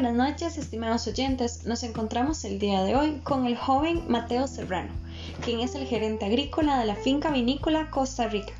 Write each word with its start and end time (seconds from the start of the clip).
buenas 0.00 0.14
noches, 0.14 0.58
estimados 0.58 1.08
oyentes. 1.08 1.64
Nos 1.64 1.82
encontramos 1.82 2.44
el 2.44 2.60
día 2.60 2.84
de 2.84 2.94
hoy 2.94 3.20
con 3.24 3.46
el 3.46 3.56
joven 3.56 4.04
Mateo 4.06 4.46
Serrano, 4.46 4.92
quien 5.44 5.58
es 5.58 5.74
el 5.74 5.88
gerente 5.88 6.24
agrícola 6.24 6.78
de 6.78 6.86
la 6.86 6.94
finca 6.94 7.32
vinícola 7.32 7.90
Costa 7.90 8.28
Rica. 8.28 8.52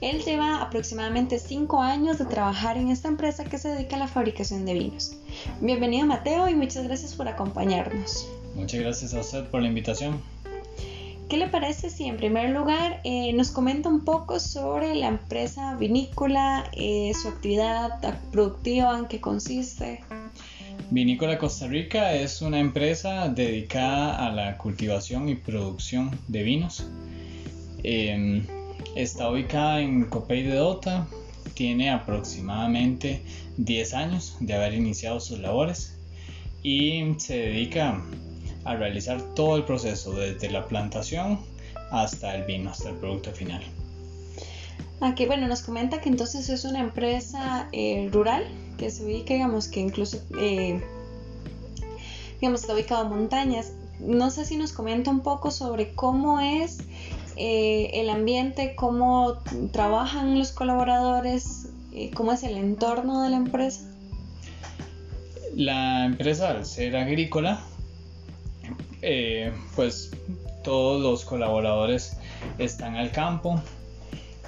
Él 0.00 0.24
lleva 0.24 0.60
aproximadamente 0.60 1.38
5 1.38 1.80
años 1.80 2.18
de 2.18 2.24
trabajar 2.24 2.78
en 2.78 2.88
esta 2.88 3.06
empresa 3.06 3.44
que 3.44 3.58
se 3.58 3.68
dedica 3.68 3.94
a 3.94 4.00
la 4.00 4.08
fabricación 4.08 4.64
de 4.64 4.74
vinos. 4.74 5.16
Bienvenido 5.60 6.04
Mateo 6.04 6.48
y 6.48 6.56
muchas 6.56 6.82
gracias 6.82 7.14
por 7.14 7.28
acompañarnos. 7.28 8.26
Muchas 8.56 8.80
gracias 8.80 9.14
a 9.14 9.20
usted 9.20 9.44
por 9.50 9.62
la 9.62 9.68
invitación. 9.68 10.20
¿Qué 11.28 11.36
le 11.36 11.46
parece 11.46 11.90
si 11.90 12.06
en 12.06 12.16
primer 12.16 12.50
lugar 12.50 13.00
eh, 13.04 13.32
nos 13.34 13.52
comenta 13.52 13.88
un 13.88 14.04
poco 14.04 14.40
sobre 14.40 14.96
la 14.96 15.06
empresa 15.06 15.76
vinícola, 15.76 16.68
eh, 16.72 17.12
su 17.14 17.28
actividad 17.28 18.00
productiva, 18.32 18.98
en 18.98 19.06
qué 19.06 19.20
consiste? 19.20 20.02
Vinícola 20.92 21.38
Costa 21.38 21.68
Rica 21.68 22.12
es 22.12 22.42
una 22.42 22.60
empresa 22.60 23.26
dedicada 23.30 24.26
a 24.26 24.30
la 24.30 24.58
cultivación 24.58 25.26
y 25.30 25.36
producción 25.36 26.10
de 26.28 26.42
vinos. 26.42 26.86
Em, 27.82 28.46
está 28.94 29.30
ubicada 29.30 29.80
en 29.80 30.04
Copey 30.04 30.42
de 30.42 30.56
Dota, 30.56 31.06
tiene 31.54 31.90
aproximadamente 31.90 33.22
10 33.56 33.94
años 33.94 34.36
de 34.40 34.52
haber 34.52 34.74
iniciado 34.74 35.18
sus 35.18 35.38
labores 35.38 35.98
y 36.62 37.02
se 37.16 37.38
dedica 37.38 37.98
a 38.64 38.76
realizar 38.76 39.18
todo 39.34 39.56
el 39.56 39.64
proceso 39.64 40.12
desde 40.12 40.50
la 40.50 40.68
plantación 40.68 41.40
hasta 41.90 42.34
el 42.36 42.44
vino, 42.44 42.68
hasta 42.68 42.90
el 42.90 42.96
producto 42.96 43.32
final. 43.32 43.62
Aquí, 45.02 45.26
bueno, 45.26 45.48
nos 45.48 45.62
comenta 45.62 46.00
que 46.00 46.08
entonces 46.08 46.48
es 46.48 46.64
una 46.64 46.78
empresa 46.78 47.68
eh, 47.72 48.08
rural 48.12 48.46
que 48.78 48.88
se 48.88 49.04
ubica, 49.04 49.34
digamos, 49.34 49.66
que 49.66 49.80
incluso, 49.80 50.18
eh, 50.38 50.80
digamos, 52.40 52.60
está 52.60 52.72
ubicado 52.72 53.02
en 53.02 53.08
montañas. 53.08 53.72
No 53.98 54.30
sé 54.30 54.44
si 54.44 54.56
nos 54.56 54.72
comenta 54.72 55.10
un 55.10 55.18
poco 55.18 55.50
sobre 55.50 55.92
cómo 55.94 56.38
es 56.38 56.84
eh, 57.34 57.90
el 57.94 58.10
ambiente, 58.10 58.76
cómo 58.76 59.38
trabajan 59.72 60.38
los 60.38 60.52
colaboradores, 60.52 61.68
cómo 62.14 62.30
es 62.30 62.44
el 62.44 62.56
entorno 62.56 63.24
de 63.24 63.30
la 63.30 63.36
empresa. 63.38 63.80
La 65.56 66.04
empresa, 66.04 66.50
al 66.50 66.64
ser 66.64 66.94
agrícola, 66.94 67.60
pues 69.74 70.12
todos 70.62 71.02
los 71.02 71.24
colaboradores 71.24 72.16
están 72.58 72.94
al 72.94 73.10
campo. 73.10 73.60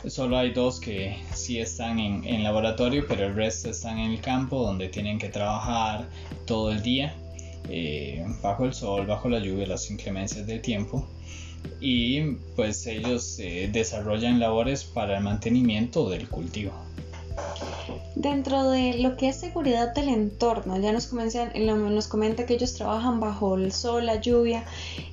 Solo 0.06 0.36
hay 0.36 0.52
dos 0.52 0.80
que 0.80 1.16
sí 1.34 1.58
están 1.58 1.98
en, 1.98 2.42
laboratorio, 2.42 3.06
pero 3.08 3.26
el 3.26 3.34
resto 3.34 3.70
están 3.70 3.98
en 3.98 4.12
el 4.12 4.20
campo 4.20 4.62
donde 4.62 4.88
tienen 4.88 5.18
que 5.18 5.28
trabajar 5.28 6.06
todo 6.44 6.70
el 6.70 6.82
día, 6.82 7.14
eh, 7.70 8.24
bajo 8.42 8.66
el 8.66 8.74
sol, 8.74 9.06
bajo 9.06 9.28
la 9.30 9.38
lluvia, 9.38 9.66
las 9.66 9.90
inclemencias 9.90 10.46
del 10.46 10.60
tiempo. 10.60 11.06
Y 11.80 12.20
pues 12.54 12.86
ellos 12.86 13.38
eh, 13.38 13.70
desarrollan 13.72 14.38
labores 14.38 14.84
para 14.84 15.16
el 15.16 15.24
mantenimiento 15.24 16.10
del 16.10 16.28
cultivo. 16.28 16.72
Dentro 18.14 18.70
de 18.70 18.98
lo 18.98 19.16
que 19.16 19.30
es 19.30 19.36
seguridad 19.36 19.94
del 19.94 20.08
entorno, 20.08 20.78
ya 20.78 20.92
nos, 20.92 21.12
nos 21.12 22.08
comenta 22.08 22.46
que 22.46 22.54
ellos 22.54 22.74
trabajan 22.74 23.20
bajo 23.20 23.56
el 23.56 23.72
sol, 23.72 24.06
la 24.06 24.20
lluvia. 24.20 24.64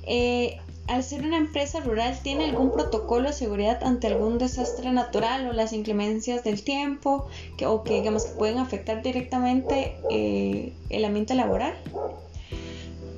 Eh, 0.06 0.58
al 0.92 1.02
ser 1.02 1.24
una 1.24 1.38
empresa 1.38 1.80
rural, 1.80 2.18
¿tiene 2.22 2.44
algún 2.44 2.70
protocolo 2.70 3.28
de 3.28 3.32
seguridad 3.32 3.82
ante 3.82 4.08
algún 4.08 4.36
desastre 4.36 4.92
natural 4.92 5.46
o 5.46 5.52
las 5.54 5.72
inclemencias 5.72 6.44
del 6.44 6.62
tiempo 6.62 7.26
que, 7.56 7.64
o 7.64 7.82
que, 7.82 7.94
digamos, 7.94 8.26
que 8.26 8.34
pueden 8.34 8.58
afectar 8.58 9.02
directamente 9.02 9.96
eh, 10.10 10.74
el 10.90 11.04
ambiente 11.06 11.34
laboral? 11.34 11.74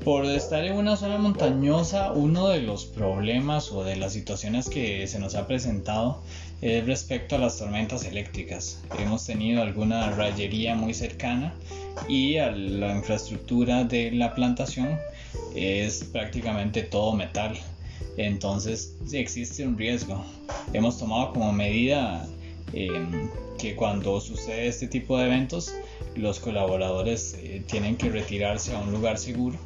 Por 0.05 0.25
estar 0.27 0.65
en 0.65 0.77
una 0.77 0.97
zona 0.97 1.19
montañosa, 1.19 2.13
uno 2.13 2.49
de 2.49 2.61
los 2.61 2.84
problemas 2.84 3.73
o 3.73 3.83
de 3.83 3.97
las 3.97 4.13
situaciones 4.13 4.69
que 4.69 5.09
se 5.09 5.19
nos 5.19 5.34
ha 5.34 5.49
presentado 5.49 6.23
es 6.63 6.87
respecto 6.87 7.34
a 7.34 7.39
las 7.39 7.59
tormentas 7.59 8.05
eléctricas. 8.05 8.81
Hemos 9.01 9.27
tenido 9.27 9.63
alguna 9.63 10.11
rayería 10.13 10.77
muy 10.77 10.95
cercana 10.95 11.55
y 12.09 12.37
a 12.37 12.53
la 12.53 12.95
infraestructura 12.95 13.83
de 13.83 14.13
la 14.13 14.34
plantación 14.37 14.97
es 15.54 16.04
prácticamente 16.04 16.82
todo 16.82 17.15
metal. 17.15 17.59
Entonces 18.16 18.97
existe 19.12 19.66
un 19.66 19.78
riesgo. 19.78 20.25
Hemos 20.72 20.98
tomado 20.98 21.32
como 21.32 21.53
medida 21.53 22.28
em, 22.72 23.31
que 23.59 23.75
cuando 23.75 24.20
sucede 24.20 24.69
este 24.69 24.88
tipo 24.88 25.19
de 25.19 25.26
eventos 25.26 25.75
los 26.16 26.38
colaboradores 26.38 27.37
eh, 27.41 27.62
tienen 27.66 27.97
que 27.97 28.09
retirarse 28.09 28.75
a 28.75 28.78
un 28.78 28.92
lugar 28.92 29.19
seguro 29.19 29.59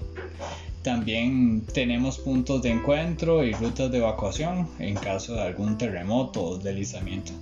también 0.82 1.66
tenemos 1.74 2.18
puntos 2.18 2.62
de 2.62 2.70
encuentro 2.70 3.44
y 3.44 3.52
rutas 3.52 3.90
de 3.90 3.98
evacuación 3.98 4.68
en 4.78 4.94
caso 4.94 5.34
de 5.34 5.42
algún 5.42 5.76
terremoto 5.76 6.42
o 6.42 6.58
deslizamiento. 6.58 7.32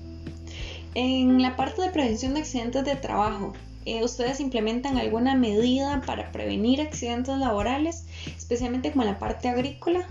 En 0.95 1.43
la 1.43 1.55
parte 1.55 1.83
de 1.83 1.91
prevención 1.91 2.35
de 2.35 2.41
accidentes 2.41 2.85
de 2.85 2.97
trabajo, 2.97 3.53
eh, 3.87 4.05
¿ustedes 4.05 4.41
implementan 4.41 4.99
alguna 4.99 5.35
medida 5.35 6.03
para 6.05 6.33
prevenir 6.33 6.81
accidentes 6.81 7.39
laborales, 7.39 8.05
especialmente 8.37 8.91
como 8.91 9.05
en 9.05 9.11
la 9.13 9.19
parte 9.19 9.49
agrícola? 9.49 10.07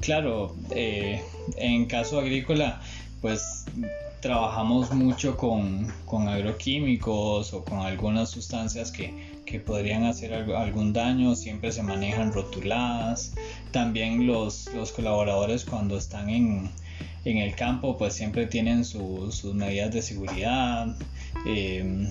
Claro, 0.00 0.54
eh, 0.70 1.22
en 1.56 1.86
caso 1.86 2.20
agrícola, 2.20 2.80
pues 3.20 3.64
trabajamos 4.20 4.92
mucho 4.92 5.36
con, 5.36 5.92
con 6.06 6.28
agroquímicos 6.28 7.52
o 7.52 7.64
con 7.64 7.80
algunas 7.80 8.30
sustancias 8.30 8.92
que 8.92 9.30
que 9.50 9.58
podrían 9.58 10.04
hacer 10.04 10.32
algún 10.32 10.92
daño, 10.92 11.34
siempre 11.34 11.72
se 11.72 11.82
manejan 11.82 12.32
rotuladas. 12.32 13.32
También 13.72 14.26
los, 14.26 14.72
los 14.74 14.92
colaboradores 14.92 15.64
cuando 15.64 15.98
están 15.98 16.30
en, 16.30 16.70
en, 17.24 17.36
el 17.38 17.56
campo 17.56 17.98
pues 17.98 18.14
siempre 18.14 18.46
tienen 18.46 18.84
sus 18.84 19.44
medidas 19.44 19.92
de 19.92 20.02
seguridad. 20.02 20.96
Em, 21.44 22.08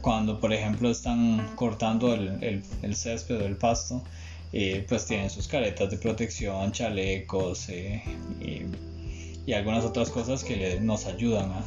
cuando 0.00 0.40
por 0.40 0.52
ejemplo 0.52 0.90
están 0.90 1.54
cortando 1.56 2.14
el, 2.14 2.62
el, 2.82 2.96
césped 2.96 3.40
o 3.40 3.46
el 3.46 3.56
pasto, 3.56 4.02
eh, 4.52 4.84
pues 4.88 5.06
tienen 5.06 5.30
sus 5.30 5.48
caretas 5.48 5.90
de 5.90 5.98
protección, 5.98 6.72
chalecos 6.72 7.68
eh, 7.68 8.02
y, 8.40 9.52
algunas 9.52 9.84
otras 9.84 10.10
cosas 10.10 10.42
que 10.42 10.80
nos 10.80 11.06
ayudan 11.06 11.52
a, 11.52 11.64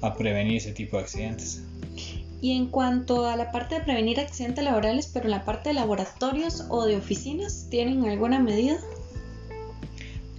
a 0.00 0.14
prevenir 0.14 0.56
ese 0.56 0.72
tipo 0.72 0.96
de 0.96 1.04
accidentes. 1.04 1.62
Y 2.40 2.56
en 2.56 2.66
cuanto 2.66 3.26
a 3.26 3.36
la 3.36 3.52
parte 3.52 3.76
de 3.76 3.82
prevenir 3.82 4.18
accidentes 4.18 4.64
laborales, 4.64 5.08
pero 5.12 5.26
en 5.26 5.30
la 5.30 5.44
parte 5.44 5.68
de 5.68 5.74
laboratorios 5.76 6.64
o 6.68 6.84
de 6.84 6.96
oficinas, 6.96 7.68
¿tienen 7.70 8.04
alguna 8.04 8.40
medida? 8.40 8.78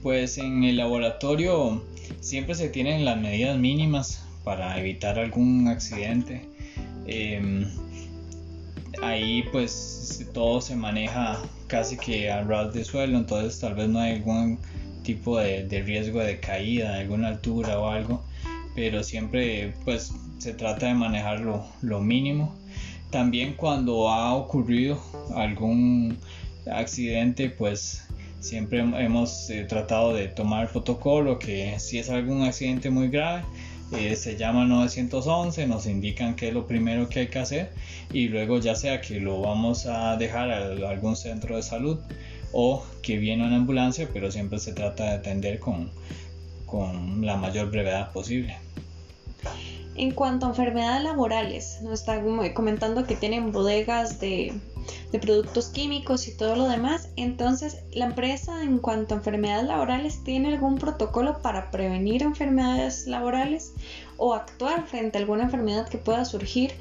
Pues 0.01 0.37
en 0.37 0.65
el 0.65 0.75
laboratorio 0.75 1.81
siempre 2.19 2.55
se 2.55 2.67
tienen 2.67 3.05
las 3.05 3.17
medidas 3.17 3.57
mínimas 3.57 4.25
para 4.43 4.77
evitar 4.77 5.17
algún 5.17 5.69
accidente. 5.69 6.52
Em, 7.05 7.65
ahí 9.01 9.43
pues 9.51 10.25
todo 10.33 10.61
se 10.61 10.75
maneja 10.75 11.41
casi 11.67 11.97
que 11.97 12.31
a 12.31 12.43
ras 12.43 12.73
de 12.73 12.83
suelo, 12.83 13.17
entonces 13.17 13.59
tal 13.59 13.75
vez 13.75 13.89
no 13.89 13.99
hay 13.99 14.15
algún 14.15 14.59
tipo 15.03 15.37
de, 15.37 15.67
riesgo 15.85 16.19
de 16.19 16.39
caída, 16.39 16.93
de 16.93 17.01
alguna 17.01 17.29
altura 17.29 17.79
o 17.79 17.87
algo, 17.87 18.23
pero 18.75 19.03
siempre 19.03 19.73
pues 19.83 20.13
se 20.37 20.53
trata 20.53 20.87
de 20.87 20.93
manejar 20.93 21.41
lo, 21.41 22.01
mínimo. 22.01 22.55
También 23.11 23.53
cuando 23.53 24.09
ha 24.09 24.33
ocurrido 24.33 24.99
algún 25.35 26.17
accidente, 26.71 27.49
pues 27.49 28.07
siempre 28.39 28.79
hemos 28.79 29.49
eh, 29.49 29.65
tratado 29.65 30.13
de 30.13 30.27
tomar 30.29 30.71
protocolo 30.71 31.37
que 31.37 31.79
si 31.79 31.99
es 31.99 32.09
algún 32.09 32.41
accidente 32.41 32.89
muy 32.89 33.09
grave, 33.09 33.43
eh, 33.91 34.15
se 34.15 34.37
llama 34.37 34.65
911, 34.65 35.67
nos 35.67 35.85
indican 35.85 36.35
qué 36.35 36.47
es 36.47 36.53
lo 36.53 36.65
primero 36.65 37.09
que 37.09 37.21
hay 37.21 37.27
que 37.27 37.39
hacer 37.39 37.71
y 38.11 38.27
luego 38.27 38.59
ya 38.59 38.75
sea 38.75 39.01
que 39.01 39.19
lo 39.19 39.41
vamos 39.41 39.85
a 39.85 40.17
dejar 40.17 40.51
a 40.51 40.89
algún 40.89 41.15
centro 41.15 41.55
de 41.55 41.63
salud 41.63 41.99
o 42.51 42.83
que 43.01 43.17
viene 43.17 43.45
una 43.45 43.57
ambulancia, 43.57 44.09
pero 44.13 44.31
siempre 44.31 44.59
se 44.59 44.73
trata 44.73 45.05
de 45.05 45.11
atender 45.11 45.59
con, 45.59 45.89
con 46.65 47.25
la 47.25 47.35
mayor 47.35 47.69
brevedad 47.69 48.11
posible. 48.11 48.55
En 49.95 50.11
cuanto 50.11 50.47
a 50.47 50.49
enfermedades 50.49 51.03
laborales, 51.03 51.79
nos 51.83 51.99
está 51.99 52.21
comentando 52.53 53.05
que 53.05 53.15
tienen 53.15 53.51
bodegas 53.51 54.19
de, 54.19 54.53
productos 55.19 55.67
químicos 55.67 56.27
y 56.27 56.35
todo 56.35 56.55
lo 56.55 56.67
demás. 56.67 57.09
Entonces, 57.15 57.77
la 57.93 58.05
empresa 58.05 58.63
en 58.63 58.79
cuanto 58.79 59.13
a 59.13 59.17
enfermedades 59.17 59.65
laborales 59.65 60.23
tiene 60.23 60.53
algún 60.53 60.77
protocolo 60.77 61.41
para 61.41 61.71
prevenir 61.71 62.23
enfermedades 62.23 63.07
laborales 63.07 63.73
o 64.17 64.33
actuar 64.33 64.85
frente 64.87 65.17
a 65.17 65.21
alguna 65.21 65.43
enfermedad 65.43 65.87
que 65.87 65.97
pueda 65.97 66.25
surgir 66.25 66.71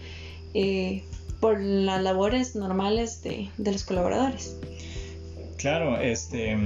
eh, 0.55 1.05
por 1.41 1.61
las 1.61 2.03
labores 2.03 2.55
normales 2.55 3.23
de, 3.23 3.51
de 3.59 3.73
los 3.73 3.85
colaboradores. 3.85 4.57
Claro, 5.57 6.01
este 6.01 6.57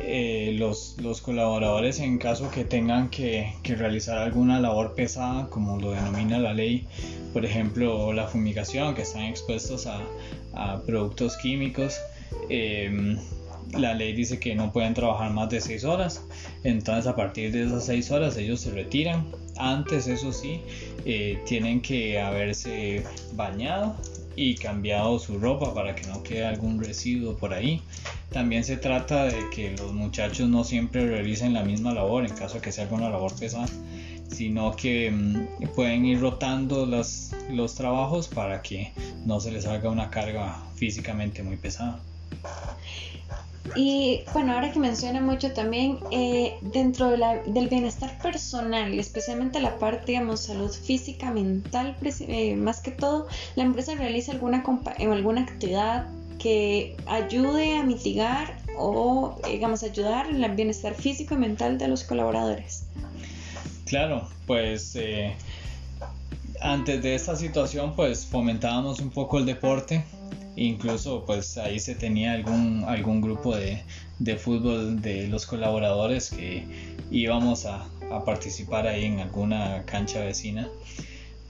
eh, 0.00 0.54
los, 0.58 1.20
colaboradores 1.22 2.00
en 2.00 2.18
caso 2.18 2.50
que 2.50 2.64
tengan 2.64 3.10
que, 3.10 3.52
realizar 3.64 4.18
alguna 4.18 4.60
labor 4.60 4.94
pesada, 4.94 5.48
como 5.48 5.78
lo 5.78 5.90
denomina 5.90 6.38
la 6.38 6.54
ley, 6.54 6.86
por 7.32 7.44
ejemplo 7.44 8.12
la 8.12 8.26
fumigación, 8.26 8.94
que 8.94 9.02
están 9.02 9.24
expuestos 9.24 9.86
a, 9.86 10.02
productos 10.86 11.36
químicos, 11.36 11.98
em, 12.48 13.18
la 13.76 13.94
ley 13.94 14.12
dice 14.12 14.40
que 14.40 14.54
no 14.54 14.72
pueden 14.72 14.94
trabajar 14.94 15.32
más 15.32 15.50
de 15.50 15.60
6 15.60 15.84
horas, 15.84 16.24
entonces 16.64 17.06
a 17.06 17.14
partir 17.14 17.52
de 17.52 17.64
esas 17.64 17.84
6 17.86 18.10
horas 18.10 18.36
ellos 18.36 18.60
se 18.60 18.70
retiran. 18.70 19.26
Antes, 19.56 20.06
eso 20.06 20.32
sí, 20.32 20.60
eh, 21.04 21.40
tienen 21.44 21.80
que 21.80 22.20
haberse 22.20 23.04
bañado 23.34 23.96
y 24.38 24.54
cambiado 24.54 25.18
su 25.18 25.40
ropa 25.40 25.74
para 25.74 25.96
que 25.96 26.06
no 26.06 26.22
quede 26.22 26.46
algún 26.46 26.80
residuo 26.82 27.36
por 27.36 27.52
ahí. 27.52 27.82
También 28.30 28.62
se 28.62 28.76
trata 28.76 29.24
de 29.24 29.50
que 29.50 29.76
los 29.76 29.92
muchachos 29.92 30.48
no 30.48 30.62
siempre 30.62 31.04
realicen 31.06 31.54
la 31.54 31.64
misma 31.64 31.92
labor 31.92 32.24
en 32.24 32.32
caso 32.32 32.54
de 32.54 32.60
que 32.60 32.70
sea 32.70 32.84
alguna 32.84 33.10
labor 33.10 33.34
pesada, 33.34 33.66
sino 34.30 34.76
que 34.76 35.10
mm, 35.10 35.74
pueden 35.74 36.04
ir 36.04 36.20
rotando 36.20 36.86
los, 36.86 37.32
los 37.50 37.74
trabajos 37.74 38.28
para 38.28 38.62
que 38.62 38.92
no 39.26 39.40
se 39.40 39.50
les 39.50 39.66
haga 39.66 39.90
una 39.90 40.08
carga 40.08 40.62
físicamente 40.76 41.42
muy 41.42 41.56
pesada. 41.56 41.98
Y 43.76 44.22
bueno, 44.32 44.52
ahora 44.52 44.72
que 44.72 44.78
menciona 44.78 45.20
mucho 45.20 45.52
también, 45.52 45.98
eh, 46.10 46.56
dentro 46.60 47.10
del 47.10 47.68
bienestar 47.68 48.18
personal, 48.18 48.98
especialmente 48.98 49.60
la 49.60 49.78
parte, 49.78 50.12
digamos, 50.12 50.40
salud 50.40 50.70
física, 50.70 51.30
mental, 51.30 51.96
eh, 52.02 52.56
más 52.56 52.80
que 52.80 52.90
todo, 52.90 53.26
la 53.56 53.64
empresa 53.64 53.94
realiza 53.94 54.32
alguna, 54.32 54.64
alguna 54.98 55.42
actividad 55.42 56.06
que 56.38 56.96
ayude 57.06 57.78
a 57.78 57.82
mitigar 57.82 58.56
o, 58.78 59.40
digamos, 59.50 59.82
ayudar 59.82 60.28
en 60.30 60.42
el 60.42 60.52
bienestar 60.52 60.94
físico 60.94 61.34
y 61.34 61.38
mental 61.38 61.78
de 61.78 61.88
los 61.88 62.04
colaboradores. 62.04 62.86
Claro, 63.86 64.28
pues 64.46 64.94
eh, 64.96 65.34
antes 66.60 67.02
de 67.02 67.14
esta 67.14 67.36
situación, 67.36 67.94
pues 67.96 68.26
fomentábamos 68.26 69.00
un 69.00 69.10
poco 69.10 69.38
el 69.38 69.46
deporte 69.46 70.04
incluso 70.58 71.24
pues 71.24 71.56
ahí 71.56 71.78
se 71.78 71.94
tenía 71.94 72.32
algún, 72.32 72.84
algún 72.86 73.20
grupo 73.20 73.56
de, 73.56 73.82
fútbol 74.36 75.00
de 75.00 75.28
los 75.28 75.46
colaboradores 75.46 76.30
que 76.30 76.64
íbamos 77.10 77.66
a, 77.66 77.88
participar 78.24 78.86
ahí 78.86 79.04
en 79.04 79.20
alguna 79.20 79.84
cancha 79.84 80.24
vecina. 80.24 80.68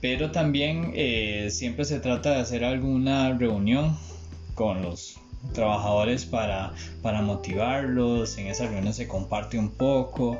Pero 0.01 0.31
también 0.31 0.91
eh, 0.93 1.47
siempre 1.51 1.85
se 1.85 1.99
trata 1.99 2.31
de 2.31 2.41
hacer 2.41 2.63
alguna 2.63 3.33
reunión 3.37 3.97
con 4.55 4.81
los 4.81 5.18
trabajadores 5.53 6.25
para, 6.25 6.73
para 7.01 7.21
motivarlos, 7.21 8.37
en 8.37 8.47
esa 8.47 8.67
reunión 8.67 8.93
se 8.93 9.07
comparte 9.07 9.57
un 9.57 9.69
poco. 9.69 10.39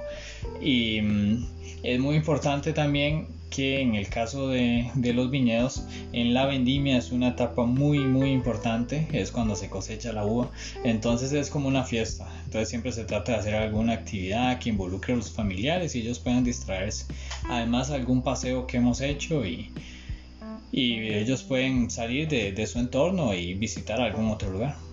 Y 0.61 1.01
mm, 1.01 1.45
es 1.83 1.99
muy 1.99 2.15
importante 2.15 2.73
también 2.73 3.27
que 3.49 3.81
en 3.81 3.95
el 3.95 4.07
caso 4.09 4.49
de, 4.49 4.91
los 4.95 5.31
viñedos, 5.31 5.83
en 6.13 6.33
la 6.33 6.45
vendimia 6.45 6.97
es 6.97 7.11
una 7.11 7.29
etapa 7.29 7.65
muy 7.65 7.99
muy 7.99 8.31
importante, 8.31 9.07
es 9.11 9.31
cuando 9.31 9.55
se 9.55 9.69
cosecha 9.69 10.13
la 10.13 10.25
uva, 10.25 10.51
entonces 10.83 11.33
es 11.33 11.49
como 11.49 11.67
una 11.67 11.83
fiesta, 11.83 12.31
entonces 12.45 12.69
siempre 12.69 12.91
se 12.91 13.05
trata 13.05 13.33
de 13.33 13.37
hacer 13.39 13.55
alguna 13.55 13.93
actividad 13.93 14.59
que 14.59 14.69
involucre 14.69 15.13
a 15.13 15.17
los 15.17 15.31
familiares 15.31 15.95
y 15.95 16.01
ellos 16.01 16.19
puedan 16.19 16.43
distraerse, 16.43 17.05
además 17.49 17.89
algún 17.89 18.21
paseo 18.21 18.67
que 18.67 18.77
hemos 18.77 19.01
hecho 19.01 19.45
y, 19.45 19.71
y 20.71 21.09
ellos 21.13 21.43
pueden 21.43 21.89
salir 21.89 22.27
de, 22.27 22.51
de 22.51 22.67
su 22.67 22.79
entorno 22.79 23.33
y 23.33 23.55
visitar 23.55 23.99
algún 23.99 24.29
otro 24.29 24.51
lugar. 24.51 24.88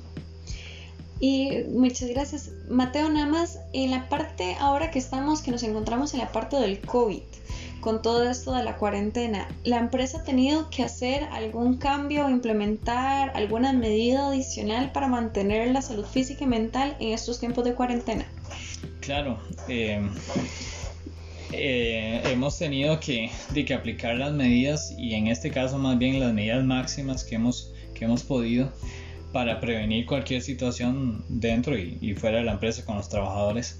Y 1.18 1.64
muchas 1.70 2.10
gracias. 2.10 2.50
Mateo, 2.68 3.08
nada 3.08 3.26
más 3.26 3.58
en 3.72 3.90
la 3.90 4.08
parte 4.08 4.56
ahora 4.60 4.90
que 4.90 4.98
estamos, 4.98 5.40
que 5.40 5.50
nos 5.50 5.62
encontramos 5.62 6.12
en 6.12 6.20
la 6.20 6.30
parte 6.30 6.56
del 6.56 6.80
COVID, 6.80 7.22
con 7.80 8.02
todo 8.02 8.28
esto 8.28 8.52
de 8.52 8.64
la 8.64 8.76
cuarentena, 8.76 9.48
¿la 9.64 9.78
empresa 9.78 10.18
ha 10.18 10.24
tenido 10.24 10.68
que 10.70 10.82
hacer 10.82 11.24
algún 11.32 11.78
cambio 11.78 12.26
o 12.26 12.30
implementar 12.30 13.30
alguna 13.34 13.72
medida 13.72 14.28
adicional 14.28 14.92
para 14.92 15.08
mantener 15.08 15.70
la 15.70 15.82
salud 15.82 16.04
física 16.04 16.44
y 16.44 16.48
mental 16.48 16.96
en 17.00 17.12
estos 17.12 17.38
tiempos 17.38 17.64
de 17.64 17.74
cuarentena? 17.74 18.26
Claro, 19.00 19.38
eh, 19.68 20.00
eh, 21.52 22.22
hemos 22.24 22.58
tenido 22.58 22.98
que, 22.98 23.30
que 23.54 23.72
aplicar 23.72 24.16
las 24.16 24.32
medidas 24.32 24.92
y 24.98 25.14
en 25.14 25.28
este 25.28 25.50
caso 25.50 25.78
más 25.78 25.96
bien 25.96 26.18
las 26.18 26.32
medidas 26.32 26.64
máximas 26.64 27.24
que 27.24 27.36
hemos, 27.36 27.72
que 27.94 28.04
hemos 28.04 28.24
podido 28.24 28.72
para 29.36 29.60
prevenir 29.60 30.06
cualquier 30.06 30.40
situación 30.40 31.22
dentro 31.28 31.76
y 31.76 32.14
fuera 32.18 32.38
de 32.38 32.44
la 32.44 32.52
empresa 32.52 32.86
con 32.86 32.96
los 32.96 33.10
trabajadores. 33.10 33.78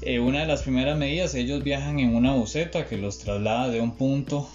Eh, 0.00 0.20
una 0.20 0.40
de 0.40 0.46
las 0.46 0.62
primeras 0.62 0.96
medidas, 0.96 1.34
ellos 1.34 1.62
viajan 1.62 2.00
en 2.00 2.14
una 2.14 2.32
buceta 2.32 2.86
que 2.86 2.96
los 2.96 3.18
traslada 3.18 3.68
de 3.68 3.82
un 3.82 3.90
punto 3.90 4.48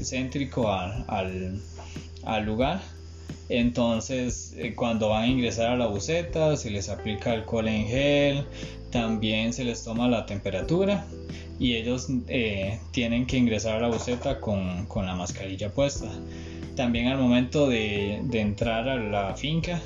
céntrico 0.00 0.70
al, 0.70 1.60
lugar. 2.44 2.80
Entonces, 3.48 4.54
eh, 4.56 4.76
cuando 4.76 5.08
van 5.08 5.24
a 5.24 5.26
ingresar 5.26 5.70
a 5.70 5.76
la 5.76 5.88
buceta, 5.88 6.56
se 6.56 6.70
les 6.70 6.88
aplica 6.88 7.32
alcohol 7.32 7.66
en 7.66 7.88
gel, 7.88 8.46
también 8.92 9.52
se 9.52 9.64
les 9.64 9.82
toma 9.82 10.06
la 10.08 10.26
temperatura 10.26 11.04
y 11.62 11.76
ellos 11.76 12.08
eh, 12.26 12.80
tienen 12.90 13.24
que 13.24 13.36
ingresar 13.36 13.76
a 13.76 13.80
la 13.80 13.88
buceta 13.88 14.40
con, 14.40 14.88
la 14.96 15.14
mascarilla 15.14 15.70
puesta. 15.70 16.10
También 16.74 17.06
al 17.06 17.18
momento 17.18 17.68
de, 17.68 18.18
de 18.24 18.40
entrar 18.40 18.88
a 18.88 18.96
la 18.96 19.36
finca, 19.36 19.80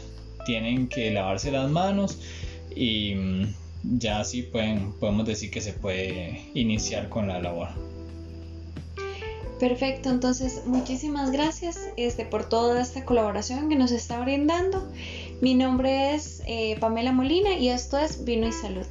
tienen 0.46 0.88
que 0.88 1.10
lavarse 1.10 1.52
las 1.52 1.70
manos 1.70 2.18
y 2.74 3.14
mm, 3.14 3.54
ya 3.98 4.20
así 4.20 4.40
pueden, 4.40 4.92
podemos 4.92 5.26
decir 5.26 5.50
que 5.50 5.60
se 5.60 5.74
puede 5.74 6.48
iniciar 6.54 7.10
con 7.10 7.28
la 7.28 7.42
labor. 7.42 7.68
Perfecto, 9.60 10.08
entonces 10.08 10.62
muchísimas 10.64 11.30
gracias 11.30 11.78
este, 11.98 12.24
por 12.24 12.48
toda 12.48 12.80
esta 12.80 13.04
colaboración 13.04 13.68
que 13.68 13.76
nos 13.76 13.90
está 13.90 14.18
brindando. 14.20 14.90
Mi 15.42 15.52
nombre 15.52 16.14
es 16.14 16.42
eh, 16.46 16.78
Pamela 16.80 17.12
Molina 17.12 17.52
y 17.52 17.68
esto 17.68 17.98
es 17.98 18.24
Vino 18.24 18.48
y 18.48 18.52
Salud. 18.52 18.86